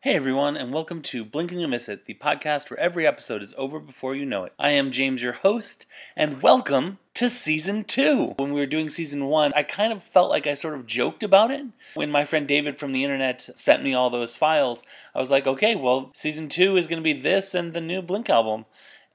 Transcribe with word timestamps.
Hey 0.00 0.14
everyone, 0.14 0.56
and 0.56 0.72
welcome 0.72 1.02
to 1.02 1.24
Blinking 1.24 1.60
and 1.60 1.72
Miss 1.72 1.88
It, 1.88 2.06
the 2.06 2.14
podcast 2.14 2.70
where 2.70 2.78
every 2.78 3.04
episode 3.04 3.42
is 3.42 3.52
over 3.58 3.80
before 3.80 4.14
you 4.14 4.24
know 4.24 4.44
it. 4.44 4.52
I 4.56 4.70
am 4.70 4.92
James, 4.92 5.24
your 5.24 5.32
host, 5.32 5.86
and 6.14 6.40
welcome 6.40 6.98
to 7.14 7.28
season 7.28 7.82
two. 7.82 8.34
When 8.36 8.52
we 8.52 8.60
were 8.60 8.66
doing 8.66 8.90
season 8.90 9.24
one, 9.24 9.50
I 9.56 9.64
kind 9.64 9.92
of 9.92 10.04
felt 10.04 10.30
like 10.30 10.46
I 10.46 10.54
sort 10.54 10.74
of 10.74 10.86
joked 10.86 11.24
about 11.24 11.50
it. 11.50 11.66
When 11.94 12.12
my 12.12 12.24
friend 12.24 12.46
David 12.46 12.78
from 12.78 12.92
the 12.92 13.02
internet 13.02 13.42
sent 13.42 13.82
me 13.82 13.92
all 13.92 14.08
those 14.08 14.36
files, 14.36 14.84
I 15.16 15.18
was 15.18 15.32
like, 15.32 15.48
okay, 15.48 15.74
well, 15.74 16.12
season 16.14 16.48
two 16.48 16.76
is 16.76 16.86
going 16.86 17.02
to 17.02 17.14
be 17.14 17.20
this 17.20 17.52
and 17.52 17.72
the 17.72 17.80
new 17.80 18.00
Blink 18.00 18.30
album. 18.30 18.66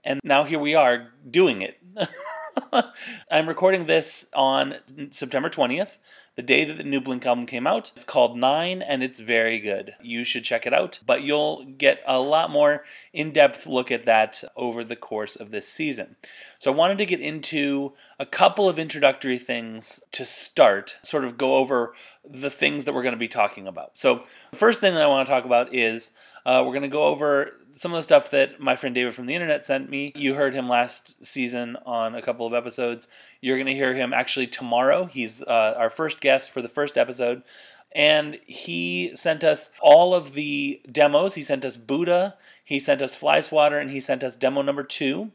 And 0.04 0.20
now 0.21 0.43
here 0.43 0.59
we 0.59 0.75
are 0.75 1.13
doing 1.31 1.61
it. 1.61 1.79
I'm 3.31 3.47
recording 3.47 3.86
this 3.86 4.27
on 4.33 4.75
September 5.11 5.49
20th, 5.49 5.97
the 6.36 6.41
day 6.41 6.65
that 6.65 6.77
the 6.77 6.83
new 6.83 7.01
Blink 7.01 7.25
album 7.25 7.45
came 7.45 7.68
out. 7.68 7.91
It's 7.95 8.05
called 8.05 8.37
Nine 8.37 8.81
and 8.81 9.04
it's 9.04 9.19
very 9.19 9.59
good. 9.59 9.95
You 10.01 10.23
should 10.23 10.43
check 10.43 10.65
it 10.65 10.73
out, 10.73 11.00
but 11.05 11.21
you'll 11.21 11.65
get 11.65 12.01
a 12.07 12.19
lot 12.19 12.50
more 12.50 12.83
in 13.11 13.31
depth 13.31 13.68
look 13.68 13.92
at 13.92 14.05
that 14.05 14.43
over 14.55 14.83
the 14.83 14.95
course 14.95 15.36
of 15.36 15.51
this 15.51 15.68
season. 15.68 16.15
So 16.59 16.71
I 16.71 16.75
wanted 16.75 16.97
to 17.00 17.05
get 17.05 17.19
into 17.19 17.93
a 18.19 18.25
couple 18.25 18.70
of 18.70 18.79
introductory 18.79 19.37
things 19.37 20.01
to 20.11 20.25
start, 20.25 20.97
sort 21.04 21.25
of 21.25 21.37
go 21.37 21.56
over 21.56 21.93
the 22.28 22.50
things 22.50 22.86
that 22.86 22.93
we're 22.93 23.04
going 23.04 23.14
to 23.14 23.20
be 23.20 23.28
talking 23.28 23.67
about. 23.67 23.97
So, 24.00 24.23
the 24.51 24.57
first 24.57 24.79
thing 24.79 24.93
that 24.93 25.04
I 25.04 25.07
want 25.07 25.28
to 25.28 25.33
talk 25.33 25.45
about 25.45 25.73
is 25.73 26.11
uh, 26.46 26.64
we're 26.65 26.74
going 26.74 26.82
to 26.82 26.88
go 26.88 27.06
over 27.06 27.54
some 27.75 27.92
of 27.93 27.97
the 27.97 28.04
stuff 28.04 28.29
that 28.32 28.60
my 28.60 28.75
friend 28.75 28.93
David 28.93 29.15
from 29.15 29.25
the 29.25 29.34
internet 29.34 29.65
sent 29.65 29.89
me. 29.89 30.11
You 30.15 30.36
heard 30.36 30.54
him 30.54 30.70
last 30.70 31.25
season 31.25 31.78
on 31.86 32.16
a 32.16 32.22
couple 32.22 32.45
of 32.45 32.53
episodes. 32.53 33.08
You're 33.42 33.58
going 33.58 33.67
to 33.67 33.73
hear 33.73 33.95
him 33.95 34.14
actually 34.14 34.48
tomorrow. 34.48 35.06
He's 35.06 35.42
uh, 35.44 35.73
our 35.78 35.89
first 35.89 36.22
guest 36.22 36.52
for 36.52 36.61
the 36.61 36.70
first 36.70 36.98
episode. 36.98 37.44
And 37.95 38.39
he 38.45 39.11
sent 39.16 39.44
us 39.44 39.72
all 39.81 40.14
of 40.14 40.34
the 40.34 40.81
demos. 40.92 41.36
He 41.36 41.44
sent 41.44 41.64
us 41.66 41.78
Buddha, 41.78 42.36
he 42.64 42.80
sent 42.80 43.02
us 43.02 43.16
Fly 43.16 43.39
Swatter, 43.39 43.78
and 43.78 43.92
he 43.92 44.00
sent 44.00 44.23
us 44.23 44.36
demo 44.36 44.62
number 44.62 44.84
two. 44.84 45.32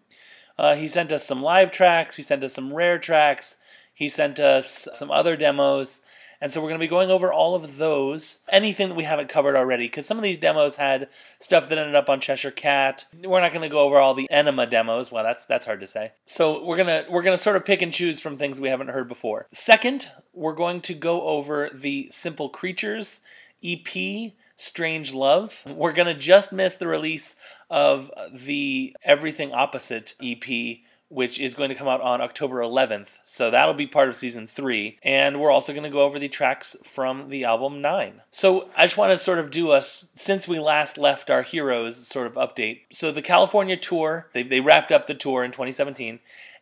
Uh, 0.59 0.75
he 0.75 0.89
sent 0.89 1.13
us 1.13 1.25
some 1.25 1.41
live 1.41 1.71
tracks, 1.71 2.17
he 2.17 2.23
sent 2.23 2.43
us 2.43 2.55
some 2.55 2.73
rare 2.75 2.99
tracks, 2.99 3.59
he 3.95 4.09
sent 4.09 4.41
us 4.41 4.89
some 4.93 5.11
other 5.11 5.37
demos. 5.37 6.01
And 6.41 6.53
so 6.53 6.61
we're 6.61 6.69
going 6.69 6.81
to 6.81 6.85
be 6.85 6.89
going 6.89 7.11
over 7.11 7.33
all 7.33 7.55
of 7.55 7.79
those, 7.79 8.39
anything 8.49 8.89
that 8.89 8.95
we 8.95 9.05
haven't 9.05 9.29
covered 9.29 9.57
already, 9.57 9.87
because 9.87 10.07
some 10.07 10.17
of 10.17 10.23
these 10.23 10.39
demos 10.39 10.77
had 10.77 11.09
stuff 11.41 11.69
that 11.69 11.79
ended 11.79 11.97
up 11.97 12.09
on 12.09 12.21
Cheshire 12.21 12.53
Cat. 12.53 13.07
We're 13.25 13.41
not 13.41 13.53
going 13.53 13.63
to 13.63 13.69
go 13.69 13.81
over 13.81 13.99
all 13.99 14.15
the 14.15 14.31
Enema 14.31 14.67
demos. 14.67 15.11
Well, 15.11 15.25
that's 15.25 15.47
that's 15.47 15.67
hard 15.67 15.81
to 15.81 15.87
say. 15.87 16.13
So 16.25 16.65
we're 16.65 16.77
gonna 16.77 17.05
we're 17.11 17.23
gonna 17.23 17.39
sort 17.39 17.57
of 17.57 17.65
pick 17.65 17.83
and 17.83 17.93
choose 17.93 18.21
from 18.21 18.37
things 18.37 18.61
we 18.61 18.69
haven't 18.69 18.89
heard 18.89 19.09
before. 19.09 19.47
Second, 19.51 20.11
we're 20.33 20.55
going 20.55 20.81
to 20.83 20.95
go 20.95 21.23
over 21.23 21.71
the 21.75 22.09
Simple 22.13 22.49
Creatures 22.49 23.21
EP. 23.65 24.33
Strange 24.61 25.15
Love. 25.15 25.63
We're 25.65 25.93
to 25.93 26.15
just 26.15 26.53
miss 26.53 26.75
the 26.75 26.89
release 26.89 27.37
of 27.71 28.11
the 28.33 28.97
Everything 29.05 29.53
Opposite 29.53 30.15
EP 30.21 30.79
which 31.09 31.41
is 31.41 31.55
going 31.55 31.71
to 31.71 31.75
come 31.75 31.89
out 31.89 32.01
on 32.01 32.21
October 32.21 32.57
11th. 32.57 33.19
So 33.25 33.51
that'll 33.51 33.75
be 33.75 33.87
part 33.87 34.09
of 34.09 34.17
season 34.17 34.47
three. 34.47 34.99
And 35.03 35.41
we're 35.41 35.51
also 35.51 35.73
going 35.73 35.85
to 35.85 35.91
go 35.91 36.03
over 36.03 36.19
the 36.19 36.29
tracks 36.29 36.77
from 36.85 37.31
the 37.31 37.45
album 37.45 37.81
Nine. 37.81 38.23
So 38.31 38.69
I 38.77 38.85
just 38.85 38.99
want 38.99 39.13
to 39.13 39.19
sort 39.19 39.39
of 39.39 39.51
do 39.51 39.73
a, 39.73 39.83
since 39.83 40.47
we 40.47 40.59
last 40.59 40.99
left 40.99 41.31
our 41.31 41.43
heroes 41.43 42.07
sort 42.07 42.27
of 42.27 42.35
update. 42.35 42.81
So 42.93 43.11
the 43.11 43.23
California 43.23 43.77
tour, 43.77 44.29
they, 44.35 44.43
they 44.43 44.61
wrapped 44.61 44.93
up 44.93 45.07
the 45.07 45.15
tour 45.15 45.45
in 45.45 45.51
2017. 45.51 46.21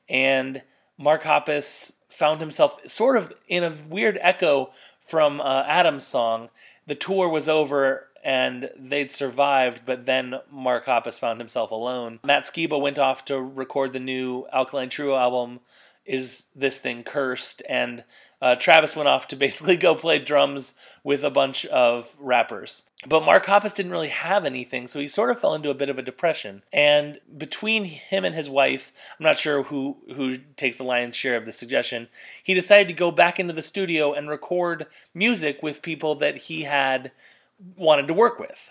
And 0.08 0.62
Mark 0.96 1.24
Hoppus 1.24 1.94
found 2.08 2.40
himself 2.40 2.78
sort 2.86 3.16
of 3.16 3.32
in 3.48 3.64
a 3.64 3.76
weird 3.88 4.18
echo 4.20 4.70
from 5.00 5.40
uh, 5.40 5.64
Adam's 5.66 6.06
song. 6.06 6.50
The 6.86 6.94
tour 6.94 7.28
was 7.28 7.48
over 7.48 8.08
and 8.26 8.70
they'd 8.76 9.12
survived, 9.12 9.82
but 9.86 10.04
then 10.04 10.40
Mark 10.50 10.86
Hoppus 10.86 11.16
found 11.16 11.38
himself 11.38 11.70
alone. 11.70 12.18
Matt 12.24 12.42
Skiba 12.42 12.78
went 12.78 12.98
off 12.98 13.24
to 13.26 13.40
record 13.40 13.92
the 13.92 14.00
new 14.00 14.46
Alkaline 14.52 14.88
Trio 14.88 15.14
album, 15.14 15.60
Is 16.04 16.48
This 16.52 16.78
Thing 16.78 17.04
Cursed? 17.04 17.62
And 17.68 18.02
uh, 18.42 18.56
Travis 18.56 18.96
went 18.96 19.08
off 19.08 19.28
to 19.28 19.36
basically 19.46 19.76
go 19.76 19.94
play 19.94 20.18
drums 20.18 20.74
with 21.04 21.22
a 21.22 21.30
bunch 21.30 21.66
of 21.66 22.16
rappers. 22.18 22.82
But 23.06 23.24
Mark 23.24 23.46
Hoppus 23.46 23.76
didn't 23.76 23.92
really 23.92 24.08
have 24.08 24.44
anything, 24.44 24.88
so 24.88 24.98
he 24.98 25.06
sort 25.06 25.30
of 25.30 25.38
fell 25.38 25.54
into 25.54 25.70
a 25.70 25.74
bit 25.74 25.88
of 25.88 25.96
a 25.96 26.02
depression. 26.02 26.64
And 26.72 27.20
between 27.38 27.84
him 27.84 28.24
and 28.24 28.34
his 28.34 28.50
wife, 28.50 28.92
I'm 29.20 29.24
not 29.24 29.38
sure 29.38 29.62
who, 29.62 29.98
who 30.16 30.38
takes 30.56 30.78
the 30.78 30.82
lion's 30.82 31.14
share 31.14 31.36
of 31.36 31.44
the 31.44 31.52
suggestion, 31.52 32.08
he 32.42 32.54
decided 32.54 32.88
to 32.88 32.92
go 32.92 33.12
back 33.12 33.38
into 33.38 33.52
the 33.52 33.62
studio 33.62 34.12
and 34.12 34.28
record 34.28 34.86
music 35.14 35.62
with 35.62 35.80
people 35.80 36.16
that 36.16 36.36
he 36.36 36.62
had 36.64 37.12
wanted 37.58 38.06
to 38.08 38.14
work 38.14 38.38
with. 38.38 38.70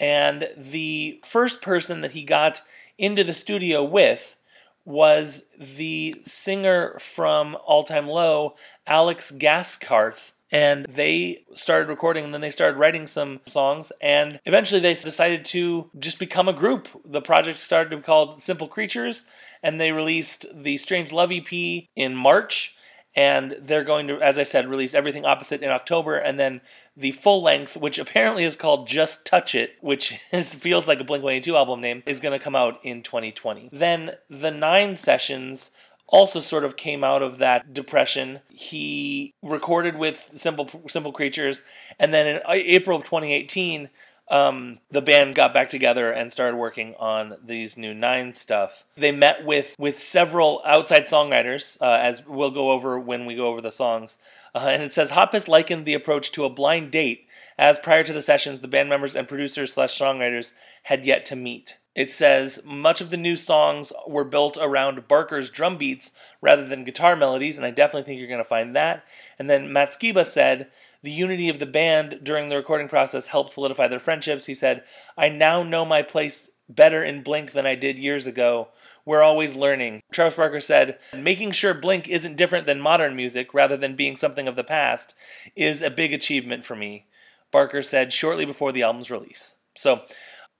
And 0.00 0.48
the 0.56 1.20
first 1.24 1.60
person 1.60 2.00
that 2.02 2.12
he 2.12 2.22
got 2.22 2.62
into 2.98 3.24
the 3.24 3.34
studio 3.34 3.82
with 3.82 4.36
was 4.84 5.44
the 5.58 6.16
singer 6.24 6.98
from 6.98 7.56
All 7.66 7.84
Time 7.84 8.06
Low, 8.06 8.54
Alex 8.86 9.30
Gaskarth. 9.30 10.32
And 10.50 10.86
they 10.88 11.44
started 11.54 11.90
recording 11.90 12.24
and 12.24 12.32
then 12.32 12.40
they 12.40 12.50
started 12.50 12.78
writing 12.78 13.06
some 13.06 13.40
songs. 13.46 13.92
And 14.00 14.40
eventually 14.46 14.80
they 14.80 14.94
decided 14.94 15.44
to 15.46 15.90
just 15.98 16.18
become 16.18 16.48
a 16.48 16.54
group. 16.54 16.88
The 17.04 17.20
project 17.20 17.60
started 17.60 17.90
to 17.90 17.96
be 17.98 18.02
called 18.02 18.40
Simple 18.40 18.66
Creatures. 18.66 19.26
And 19.62 19.78
they 19.78 19.92
released 19.92 20.46
the 20.54 20.78
Strange 20.78 21.12
Love 21.12 21.30
EP 21.32 21.52
in 21.94 22.16
March 22.16 22.77
and 23.14 23.56
they're 23.60 23.84
going 23.84 24.06
to, 24.08 24.20
as 24.20 24.38
I 24.38 24.44
said, 24.44 24.68
release 24.68 24.94
everything 24.94 25.24
opposite 25.24 25.62
in 25.62 25.70
October, 25.70 26.16
and 26.16 26.38
then 26.38 26.60
the 26.96 27.12
full 27.12 27.42
length, 27.42 27.76
which 27.76 27.98
apparently 27.98 28.44
is 28.44 28.56
called 28.56 28.86
Just 28.86 29.24
Touch 29.24 29.54
It, 29.54 29.76
which 29.80 30.20
is, 30.32 30.54
feels 30.54 30.86
like 30.86 31.00
a 31.00 31.04
Blink 31.04 31.24
182 31.24 31.56
album 31.56 31.80
name, 31.80 32.02
is 32.06 32.20
going 32.20 32.38
to 32.38 32.42
come 32.42 32.56
out 32.56 32.78
in 32.82 33.02
2020. 33.02 33.70
Then 33.72 34.12
the 34.28 34.50
nine 34.50 34.96
sessions 34.96 35.70
also 36.08 36.40
sort 36.40 36.64
of 36.64 36.76
came 36.76 37.04
out 37.04 37.22
of 37.22 37.38
that 37.38 37.74
depression. 37.74 38.40
He 38.48 39.34
recorded 39.42 39.96
with 39.96 40.30
Simple 40.34 40.68
Simple 40.88 41.12
Creatures, 41.12 41.62
and 41.98 42.12
then 42.14 42.26
in 42.26 42.36
uh, 42.36 42.52
April 42.52 42.96
of 42.96 43.04
2018 43.04 43.90
um, 44.30 44.78
the 44.90 45.00
band 45.00 45.34
got 45.34 45.54
back 45.54 45.70
together 45.70 46.10
and 46.10 46.32
started 46.32 46.56
working 46.56 46.94
on 46.98 47.36
these 47.44 47.76
new 47.76 47.94
nine 47.94 48.34
stuff. 48.34 48.84
They 48.96 49.12
met 49.12 49.44
with 49.44 49.74
with 49.78 50.00
several 50.00 50.62
outside 50.64 51.06
songwriters, 51.06 51.80
uh, 51.80 51.98
as 52.00 52.26
we'll 52.26 52.50
go 52.50 52.70
over 52.70 52.98
when 52.98 53.26
we 53.26 53.34
go 53.34 53.46
over 53.46 53.60
the 53.60 53.70
songs. 53.70 54.18
Uh, 54.54 54.68
and 54.70 54.82
it 54.82 54.92
says 54.92 55.10
Hoppus 55.10 55.48
likened 55.48 55.86
the 55.86 55.94
approach 55.94 56.32
to 56.32 56.44
a 56.44 56.50
blind 56.50 56.90
date, 56.90 57.26
as 57.58 57.78
prior 57.78 58.04
to 58.04 58.12
the 58.12 58.22
sessions, 58.22 58.60
the 58.60 58.68
band 58.68 58.88
members 58.88 59.16
and 59.16 59.28
producers 59.28 59.72
slash 59.72 59.98
songwriters 59.98 60.52
had 60.84 61.04
yet 61.04 61.26
to 61.26 61.36
meet. 61.36 61.76
It 61.94 62.12
says 62.12 62.60
much 62.64 63.00
of 63.00 63.10
the 63.10 63.16
new 63.16 63.34
songs 63.34 63.92
were 64.06 64.24
built 64.24 64.56
around 64.60 65.08
Barker's 65.08 65.50
drum 65.50 65.76
beats 65.76 66.12
rather 66.40 66.64
than 66.64 66.84
guitar 66.84 67.16
melodies, 67.16 67.56
and 67.56 67.66
I 67.66 67.72
definitely 67.72 68.04
think 68.04 68.20
you're 68.20 68.28
going 68.28 68.38
to 68.38 68.44
find 68.44 68.76
that. 68.76 69.04
And 69.38 69.50
then 69.50 69.72
Matt 69.72 69.90
Skiba 69.90 70.24
said 70.24 70.68
the 71.02 71.10
unity 71.10 71.48
of 71.48 71.58
the 71.58 71.66
band 71.66 72.20
during 72.22 72.48
the 72.48 72.56
recording 72.56 72.88
process 72.88 73.28
helped 73.28 73.52
solidify 73.52 73.88
their 73.88 74.00
friendships. 74.00 74.46
He 74.46 74.54
said, 74.54 74.82
I 75.16 75.28
now 75.28 75.62
know 75.62 75.84
my 75.84 76.02
place 76.02 76.50
better 76.68 77.02
in 77.02 77.22
Blink 77.22 77.52
than 77.52 77.66
I 77.66 77.74
did 77.74 77.98
years 77.98 78.26
ago. 78.26 78.68
We're 79.04 79.22
always 79.22 79.56
learning. 79.56 80.02
Travis 80.12 80.34
Barker 80.34 80.60
said, 80.60 80.98
Making 81.16 81.52
sure 81.52 81.72
Blink 81.72 82.08
isn't 82.08 82.36
different 82.36 82.66
than 82.66 82.80
modern 82.80 83.16
music 83.16 83.54
rather 83.54 83.76
than 83.76 83.96
being 83.96 84.16
something 84.16 84.46
of 84.46 84.56
the 84.56 84.64
past 84.64 85.14
is 85.56 85.80
a 85.80 85.88
big 85.88 86.12
achievement 86.12 86.64
for 86.64 86.76
me, 86.76 87.06
Barker 87.50 87.82
said 87.82 88.12
shortly 88.12 88.44
before 88.44 88.72
the 88.72 88.82
album's 88.82 89.10
release. 89.10 89.54
So 89.76 90.02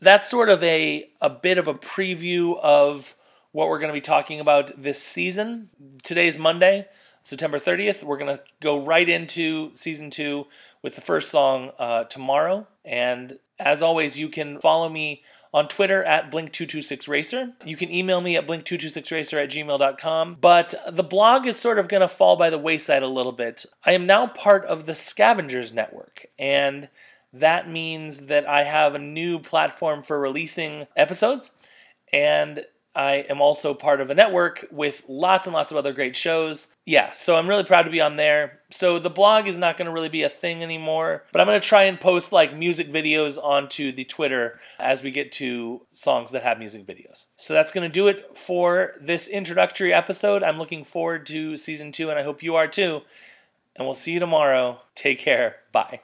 that's 0.01 0.31
sort 0.31 0.49
of 0.49 0.63
a, 0.63 1.11
a 1.21 1.29
bit 1.29 1.59
of 1.59 1.69
a 1.69 1.75
preview 1.75 2.59
of 2.61 3.15
what 3.53 3.69
we're 3.69 3.79
going 3.79 3.91
to 3.91 3.95
be 3.95 4.01
talking 4.01 4.41
about 4.41 4.83
this 4.83 5.03
season. 5.03 5.69
Today's 6.03 6.39
Monday. 6.39 6.87
September 7.29 7.59
30th. 7.59 8.03
We're 8.03 8.17
going 8.17 8.39
to 8.39 8.43
go 8.63 8.83
right 8.83 9.07
into 9.07 9.71
season 9.75 10.11
two 10.11 10.47
with 10.83 10.95
the 10.95 11.03
first 11.03 11.31
song 11.31 11.73
uh, 11.79 12.05
tomorrow. 12.05 12.67
And 12.87 13.39
as 13.59 13.83
always, 13.83 14.19
you 14.19 14.31
can 14.31 14.59
follow 14.61 14.89
me 14.89 15.23
on 15.53 15.69
Twitter 15.69 16.03
at 16.05 16.33
Blink226Racer. 16.33 17.53
You 17.67 17.77
can 17.77 17.91
email 17.91 18.23
me 18.23 18.37
at 18.39 18.47
Blink226Racer 18.47 19.43
at 19.43 19.51
gmail.com. 19.51 20.39
But 20.41 20.75
the 20.91 21.03
blog 21.03 21.47
is 21.47 21.59
sort 21.59 21.79
of 21.79 21.89
going 21.89 22.01
to 22.01 22.09
fall 22.09 22.37
by 22.37 22.49
the 22.49 22.57
wayside 22.57 23.03
a 23.03 23.09
little 23.09 23.33
bit. 23.33 23.67
I 23.85 23.93
am 23.93 24.07
now 24.07 24.27
part 24.27 24.65
of 24.65 24.87
the 24.87 24.95
Scavengers 24.95 25.75
Network. 25.75 26.27
And 26.39 26.89
that 27.31 27.69
means 27.69 28.27
that 28.27 28.49
I 28.49 28.63
have 28.63 28.95
a 28.95 28.99
new 28.99 29.39
platform 29.39 30.03
for 30.03 30.19
releasing 30.19 30.87
episodes. 30.97 31.53
And 32.11 32.65
I 32.99 33.25
am 33.31 33.41
also 33.41 33.75
part 33.75 34.01
of 34.01 34.11
a 34.11 34.15
network 34.15 34.67
with 34.73 35.05
lots 35.09 35.47
and 35.47 35.55
lots 35.55 35.71
of 35.71 35.77
other 35.77 35.93
great 35.93 36.17
shows. 36.17 36.67
Yeah, 36.85 37.13
so 37.13 37.37
I'm 37.37 37.47
really 37.47 37.63
proud 37.63 37.83
to 37.83 37.91
be 37.91 38.01
on 38.01 38.17
there. 38.17 38.59
So 38.73 38.99
the 38.99 39.09
blog 39.09 39.47
is 39.47 39.57
not 39.57 39.79
going 39.79 39.87
to 39.87 39.93
really 39.93 40.09
be 40.09 40.25
a 40.25 40.29
thing 40.29 40.65
anymore, 40.65 41.25
but 41.31 41.41
I'm 41.41 41.47
going 41.47 41.61
to 41.61 41.67
try 41.67 41.85
and 41.85 42.01
post 42.01 42.33
like 42.33 42.57
music 42.57 42.93
videos 42.93 43.39
onto 43.41 43.93
the 43.93 44.05
Twitter 44.05 44.59
as 44.81 45.01
we 45.01 45.13
get 45.13 45.31
to 45.33 45.83
songs 45.87 46.33
that 46.33 46.43
have 46.43 46.59
music 46.59 46.85
videos. 46.85 47.27
So 47.37 47.55
that's 47.55 47.71
going 47.71 47.89
to 47.89 47.93
do 47.93 48.09
it 48.09 48.37
for 48.37 48.95
this 49.01 49.29
introductory 49.29 49.95
episode. 49.95 50.43
I'm 50.43 50.59
looking 50.59 50.85
forward 50.85 51.25
to 51.27 51.57
season 51.57 51.93
two, 51.93 52.11
and 52.11 52.19
I 52.19 52.25
hope 52.25 52.43
you 52.43 52.57
are 52.57 52.67
too. 52.67 53.03
And 53.77 53.87
we'll 53.87 53.95
see 53.95 54.15
you 54.15 54.19
tomorrow. 54.19 54.81
Take 54.97 55.21
care. 55.21 55.59
Bye. 55.71 56.01